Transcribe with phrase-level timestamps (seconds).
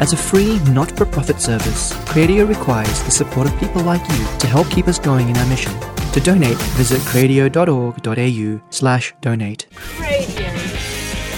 [0.00, 4.38] As a free, not for profit service, Cradio requires the support of people like you
[4.38, 5.72] to help keep us going in our mission.
[6.12, 9.66] To donate, visit cradio.org.au slash donate.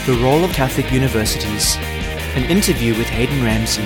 [0.05, 1.77] The Role of Catholic Universities.
[2.37, 3.85] An interview with Hayden Ramsay.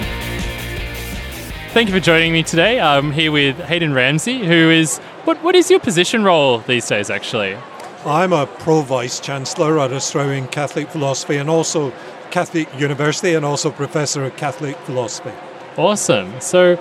[1.73, 2.81] Thank you for joining me today.
[2.81, 7.11] I'm here with Hayden Ramsay, who is what what is your position role these days
[7.11, 7.57] actually?
[8.05, 11.93] I'm a pro vice chancellor at Australian Catholic Philosophy and also
[12.31, 15.33] Catholic University and also professor of Catholic philosophy.
[15.77, 16.41] Awesome.
[16.41, 16.79] So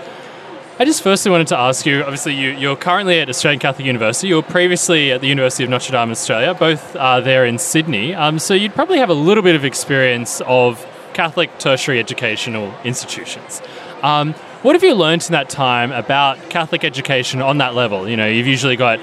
[0.79, 4.29] I just firstly wanted to ask you obviously, you, you're currently at Australian Catholic University.
[4.29, 8.13] You were previously at the University of Notre Dame, Australia, both uh, there in Sydney.
[8.15, 13.61] Um, so you'd probably have a little bit of experience of Catholic tertiary educational institutions.
[14.01, 14.33] Um,
[14.63, 18.09] what have you learned in that time about Catholic education on that level?
[18.09, 18.99] You know, you've usually got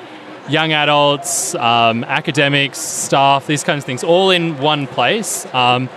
[0.48, 5.46] young adults, um, academics, staff, these kinds of things, all in one place.
[5.54, 5.88] Um,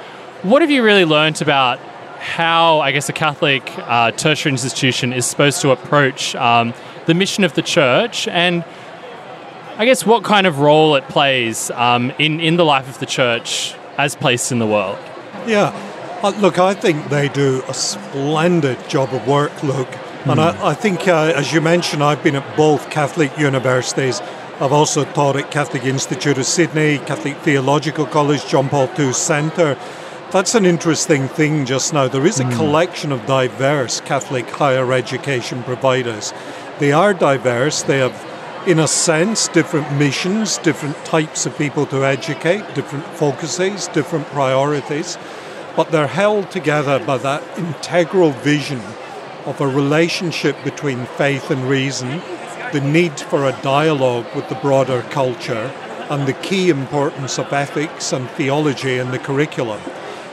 [0.44, 1.80] what have you really learned about
[2.20, 6.74] how, I guess, a Catholic uh, tertiary institution is supposed to approach um,
[7.06, 8.64] the mission of the church and
[9.76, 13.08] I guess what kind of role it plays um, in, in the life of the
[13.08, 15.00] church as placed in the world?
[15.48, 15.72] Yeah,
[16.22, 19.88] uh, look, I think they do a splendid job of work, Luke.
[19.88, 20.34] Mm.
[20.34, 24.22] And I, I think, uh, as you mentioned, I've been at both Catholic universities.
[24.60, 29.76] I've also taught at Catholic Institute of Sydney, Catholic Theological College, John Paul II Centre.
[30.34, 32.08] That's an interesting thing just now.
[32.08, 32.56] There is a mm.
[32.56, 36.34] collection of diverse Catholic higher education providers.
[36.80, 38.18] They are diverse, they have
[38.68, 45.18] in a sense, different missions, different types of people to educate, different focuses, different priorities
[45.76, 48.82] but they're held together by that integral vision
[49.46, 52.22] of a relationship between faith and reason,
[52.72, 55.72] the need for a dialogue with the broader culture,
[56.10, 59.82] and the key importance of ethics and theology in the curriculum.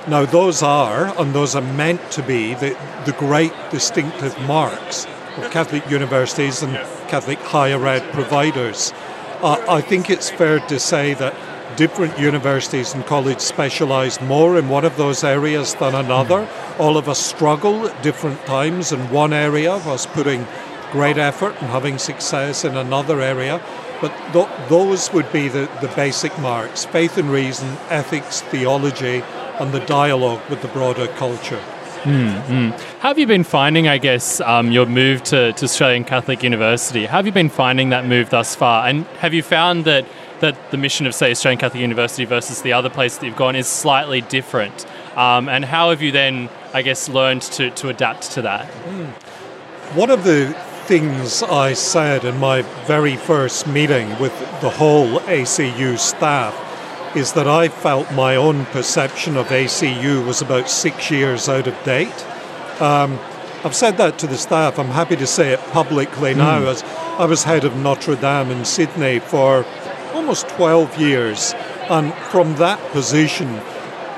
[0.09, 5.51] Now, those are, and those are meant to be, the, the great distinctive marks of
[5.51, 6.75] Catholic universities and
[7.09, 8.93] Catholic higher ed providers.
[9.43, 11.35] Uh, I think it's fair to say that
[11.77, 16.47] different universities and colleges specialise more in one of those areas than another.
[16.47, 16.81] Mm.
[16.81, 20.47] All of us struggle at different times in one area whilst putting
[20.93, 23.63] great effort and having success in another area.
[24.01, 29.23] But th- those would be the, the basic marks faith and reason, ethics, theology,
[29.61, 31.61] and the dialogue with the broader culture.
[32.03, 36.43] Mm, How have you been finding, I guess, um, your move to, to Australian Catholic
[36.43, 37.05] University?
[37.05, 38.89] How have you been finding that move thus far?
[38.89, 40.07] And have you found that
[40.41, 43.55] that the mission of, say, Australian Catholic University versus the other place that you've gone
[43.55, 44.87] is slightly different.
[45.15, 48.67] Um, and how have you then, I guess, learned to, to adapt to that?
[48.67, 49.11] Mm.
[49.95, 50.55] One of the
[50.87, 56.55] things I said in my very first meeting with the whole ACU staff
[57.15, 61.85] is that I felt my own perception of ACU was about six years out of
[61.85, 62.27] date.
[62.81, 63.19] Um,
[63.65, 64.79] I've said that to the staff.
[64.79, 66.67] I'm happy to say it publicly now, mm.
[66.67, 66.83] as
[67.19, 69.67] I was head of Notre Dame in Sydney for
[70.15, 71.53] almost 12 years.
[71.91, 73.61] And from that position,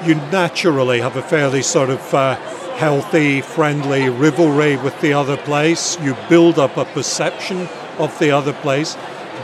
[0.05, 2.37] you naturally have a fairly sort of uh,
[2.77, 5.99] healthy, friendly rivalry with the other place.
[6.01, 8.97] You build up a perception of the other place.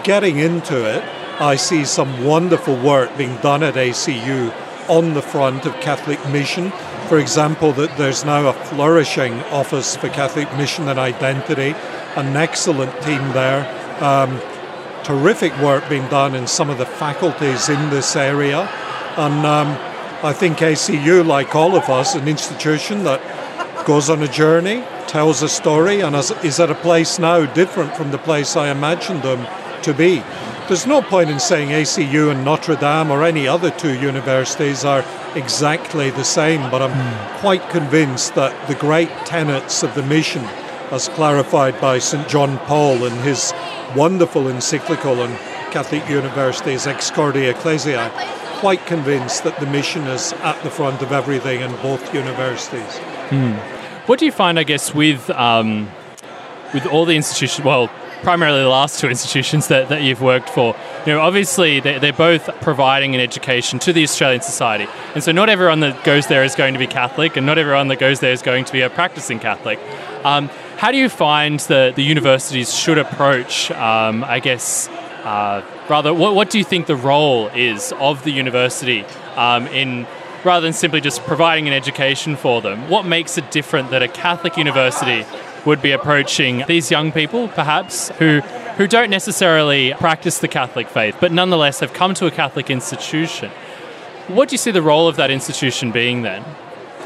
[0.04, 1.02] Getting into it,
[1.40, 4.52] I see some wonderful work being done at ACU
[4.88, 6.72] on the front of Catholic mission.
[7.08, 11.76] For example, that there's now a flourishing office for Catholic mission and identity,
[12.16, 13.62] an excellent team there.
[14.02, 14.40] Um,
[15.04, 18.68] terrific work being done in some of the faculties in this area.
[19.16, 19.68] And um,
[20.24, 25.42] I think ACU, like all of us, an institution that goes on a journey, tells
[25.42, 29.46] a story, and is at a place now different from the place I imagined them
[29.82, 30.22] to be.
[30.68, 35.02] There's no point in saying ACU and Notre Dame or any other two universities are
[35.34, 37.40] exactly the same, but I'm mm.
[37.40, 40.44] quite convinced that the great tenets of the mission,
[40.90, 42.28] as clarified by St.
[42.28, 43.54] John Paul in his
[43.96, 45.30] wonderful encyclical on
[45.72, 48.10] Catholic universities, Ex Corde Ecclesiae,
[48.58, 52.98] quite convinced that the mission is at the front of everything in both universities.
[53.30, 53.52] Hmm.
[54.04, 55.88] What do you find, I guess, with um,
[56.74, 57.64] with all the institutions?
[57.64, 57.90] Well,
[58.22, 60.76] primarily the last two institutions that, that you've worked for.
[61.06, 65.32] You know, obviously they're, they're both providing an education to the Australian society, and so
[65.32, 68.20] not everyone that goes there is going to be Catholic, and not everyone that goes
[68.20, 69.78] there is going to be a practicing Catholic.
[70.24, 70.48] Um,
[70.78, 74.88] how do you find that the universities should approach, um, I guess,
[75.24, 79.04] uh, rather, what, what, do you think the role is of the university
[79.36, 80.06] um, in
[80.44, 82.88] rather than simply just providing an education for them?
[82.88, 85.26] What makes it different that a Catholic university
[85.64, 88.40] would be approaching these young people, perhaps, who,
[88.76, 93.50] who don't necessarily practice the Catholic faith, but nonetheless have come to a Catholic institution?
[94.28, 96.44] What do you see the role of that institution being then?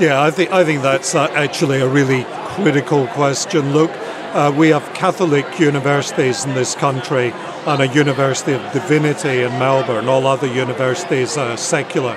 [0.01, 2.25] Yeah, I think I think that's uh, actually a really
[2.57, 3.73] critical question.
[3.73, 3.91] Look,
[4.35, 7.33] uh, we have Catholic universities in this country
[7.67, 10.09] and a University of Divinity in Melbourne.
[10.09, 12.17] All other universities are secular.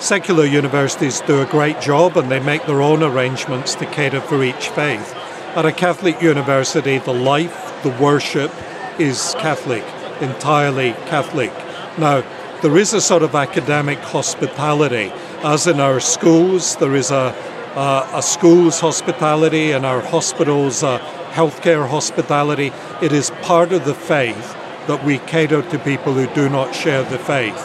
[0.00, 4.42] Secular universities do a great job and they make their own arrangements to cater for
[4.42, 5.14] each faith.
[5.56, 8.52] At a Catholic university, the life, the worship
[9.00, 9.82] is Catholic,
[10.20, 11.50] entirely Catholic.
[11.98, 12.22] Now,
[12.62, 15.10] there is a sort of academic hospitality,
[15.42, 17.34] as in our schools, there is a,
[17.74, 21.00] a, a school's hospitality, and our hospitals, a
[21.32, 22.70] healthcare hospitality.
[23.02, 24.54] It is part of the faith
[24.86, 27.56] that we cater to people who do not share the faith.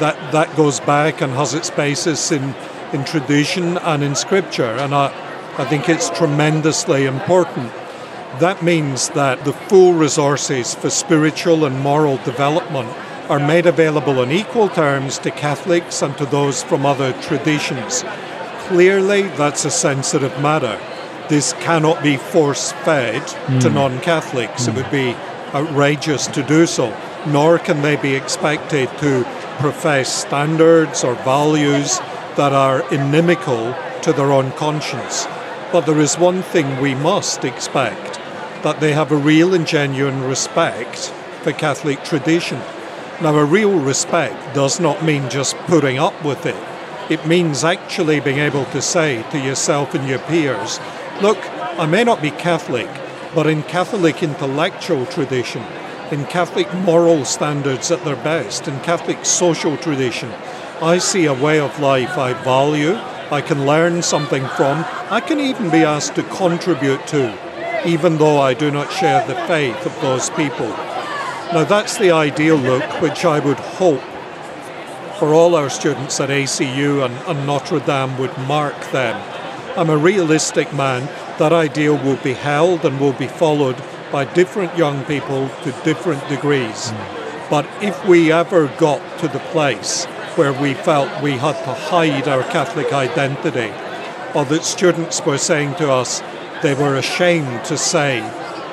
[0.00, 2.52] That, that goes back and has its basis in,
[2.92, 7.70] in tradition and in scripture, and I, I think it's tremendously important.
[8.40, 12.88] That means that the full resources for spiritual and moral development
[13.28, 18.02] are made available on equal terms to Catholics and to those from other traditions.
[18.68, 20.80] Clearly, that's a sensitive matter.
[21.28, 23.60] This cannot be force fed mm.
[23.60, 23.74] to hmm.
[23.74, 24.66] non Catholics.
[24.66, 24.68] Mm.
[24.68, 25.14] It would be
[25.54, 26.96] outrageous to do so,
[27.26, 29.24] nor can they be expected to
[29.58, 31.98] profess standards or values
[32.36, 35.26] that are inimical to their own conscience.
[35.72, 38.20] But there is one thing we must expect
[38.62, 41.08] that they have a real and genuine respect
[41.42, 42.58] for Catholic tradition.
[43.22, 46.62] Now, a real respect does not mean just putting up with it.
[47.10, 50.78] It means actually being able to say to yourself and your peers,
[51.22, 51.38] look,
[51.78, 52.88] I may not be Catholic,
[53.34, 55.64] but in Catholic intellectual tradition,
[56.10, 60.30] in Catholic moral standards at their best, in Catholic social tradition,
[60.82, 62.98] I see a way of life I value,
[63.32, 67.34] I can learn something from, I can even be asked to contribute to,
[67.88, 70.68] even though I do not share the faith of those people.
[71.54, 74.02] Now, that's the ideal look which I would hope
[75.18, 79.16] for all our students at ACU and, and Notre Dame would mark them.
[79.78, 81.06] I'm a realistic man.
[81.38, 83.82] That ideal will be held and will be followed
[84.12, 86.90] by different young people to different degrees.
[86.90, 87.48] Mm.
[87.48, 90.06] But if we ever got to the place
[90.36, 93.72] where we felt we had to hide our Catholic identity,
[94.34, 96.22] or that students were saying to us
[96.62, 98.20] they were ashamed to say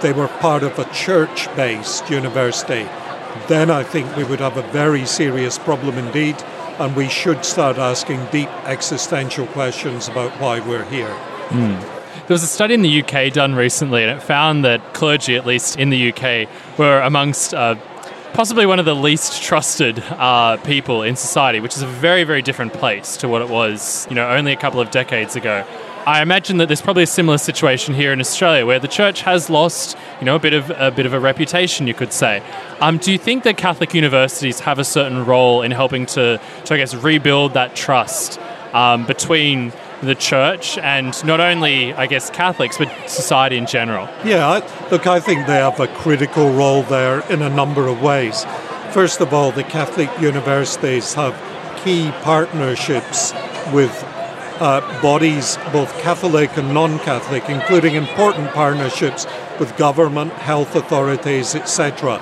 [0.02, 2.88] they were part of a church based university,
[3.48, 6.36] then I think we would have a very serious problem indeed,
[6.80, 11.16] and we should start asking deep existential questions about why we're here.
[11.50, 11.80] Mm.
[12.30, 15.46] There was a study in the UK done recently, and it found that clergy, at
[15.46, 16.48] least in the UK,
[16.78, 17.76] were amongst uh,
[18.34, 22.42] possibly one of the least trusted uh, people in society, which is a very, very
[22.42, 25.66] different place to what it was, you know, only a couple of decades ago.
[26.06, 29.50] I imagine that there's probably a similar situation here in Australia, where the church has
[29.50, 32.42] lost, you know, a bit of a bit of a reputation, you could say.
[32.80, 36.74] Um, do you think that Catholic universities have a certain role in helping to, to
[36.74, 38.40] I guess, rebuild that trust
[38.74, 39.72] um, between
[40.02, 44.08] the church and not only, I guess, Catholics, but society in general?
[44.24, 48.02] Yeah, I, look, I think they have a critical role there in a number of
[48.02, 48.46] ways.
[48.92, 51.36] First of all, the Catholic universities have
[51.84, 53.34] key partnerships
[53.74, 53.92] with
[54.60, 59.26] uh, bodies, both Catholic and non Catholic, including important partnerships
[59.60, 62.22] with government, health authorities, etc.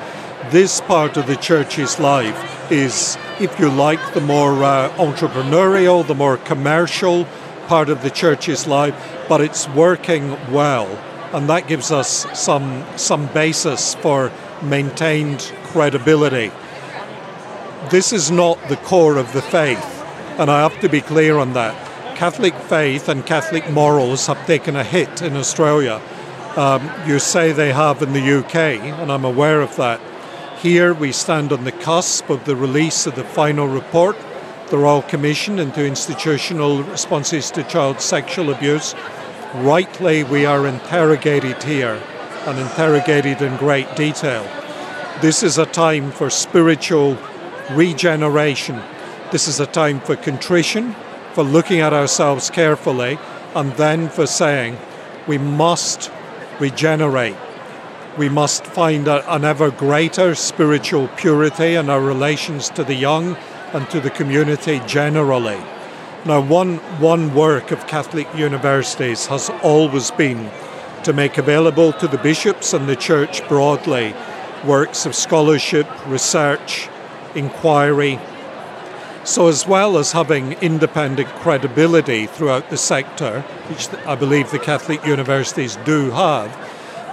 [0.52, 6.16] This part of the church's life is, if you like, the more uh, entrepreneurial, the
[6.16, 7.28] more commercial
[7.68, 8.96] part of the church's life,
[9.30, 10.88] but it's working well.
[11.34, 14.32] And that gives us some, some basis for
[14.62, 16.52] maintained credibility.
[17.92, 19.86] This is not the core of the faith,
[20.40, 21.76] and I have to be clear on that.
[22.18, 26.02] Catholic faith and Catholic morals have taken a hit in Australia.
[26.56, 30.02] Um, you say they have in the UK, and I'm aware of that.
[30.60, 34.18] Here we stand on the cusp of the release of the final report,
[34.70, 38.96] the Royal Commission into Institutional Responses to Child Sexual Abuse.
[39.56, 42.02] Rightly, we are interrogated here
[42.46, 44.44] and interrogated in great detail.
[45.22, 47.18] This is a time for spiritual
[47.72, 48.82] regeneration.
[49.32, 50.96] This is a time for contrition,
[51.32, 53.18] for looking at ourselves carefully,
[53.56, 54.78] and then for saying
[55.28, 56.12] we must
[56.60, 57.38] regenerate.
[58.18, 63.38] We must find a, an ever greater spiritual purity in our relations to the young
[63.74, 65.60] and to the community generally.
[66.26, 70.50] Now, one, one work of Catholic universities has always been
[71.04, 74.14] to make available to the bishops and the church broadly
[74.66, 76.90] works of scholarship, research,
[77.36, 78.20] inquiry,
[79.28, 85.06] so, as well as having independent credibility throughout the sector, which I believe the Catholic
[85.06, 86.50] universities do have,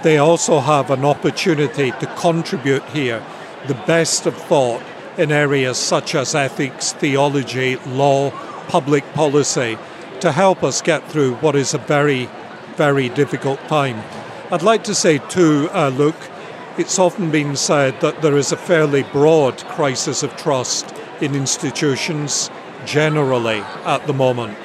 [0.01, 3.21] they also have an opportunity to contribute here
[3.67, 4.81] the best of thought
[5.17, 8.31] in areas such as ethics, theology, law,
[8.67, 9.77] public policy,
[10.19, 12.29] to help us get through what is a very,
[12.75, 14.01] very difficult time.
[14.51, 16.15] I'd like to say, too, uh, Luke,
[16.77, 22.49] it's often been said that there is a fairly broad crisis of trust in institutions
[22.85, 24.57] generally at the moment.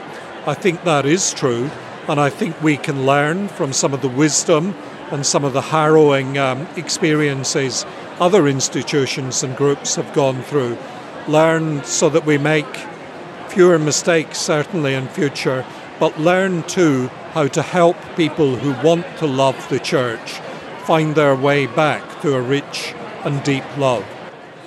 [0.47, 1.71] I think that is true,
[2.09, 4.75] and I think we can learn from some of the wisdom
[5.11, 7.85] and some of the harrowing um, experiences
[8.21, 10.77] other institutions and groups have gone through.
[11.27, 12.67] Learn so that we make
[13.49, 15.65] fewer mistakes, certainly in future,
[15.99, 20.33] but learn too how to help people who want to love the church
[20.85, 24.05] find their way back to a rich and deep love.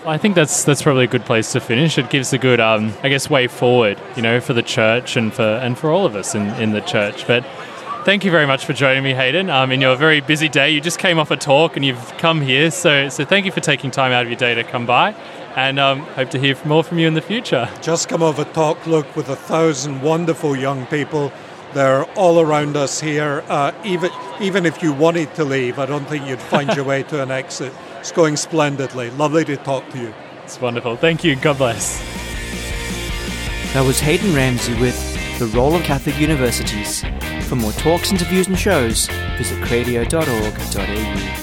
[0.05, 1.97] I think that's that's probably a good place to finish.
[1.97, 5.33] It gives a good, um, I guess, way forward, you know, for the church and
[5.33, 7.25] for and for all of us in, in the church.
[7.25, 7.45] But
[8.03, 9.49] thank you very much for joining me, Hayden.
[9.49, 12.41] Um, in your very busy day, you just came off a talk and you've come
[12.41, 12.71] here.
[12.71, 15.13] So so thank you for taking time out of your day to come by,
[15.55, 17.69] and um, hope to hear more from you in the future.
[17.81, 21.31] Just come off a talk, look, with a thousand wonderful young people
[21.73, 23.43] they're all around us here.
[23.47, 27.03] Uh, even even if you wanted to leave, I don't think you'd find your way
[27.03, 27.73] to an exit.
[27.99, 29.09] It's going splendidly.
[29.11, 30.13] Lovely to talk to you.
[30.43, 30.95] It's wonderful.
[30.97, 31.35] Thank you.
[31.35, 31.99] God bless.
[33.73, 37.03] That was Hayden Ramsay with The Role of Catholic Universities.
[37.47, 39.07] For more talks, interviews, and shows,
[39.37, 41.42] visit cradio.org.au.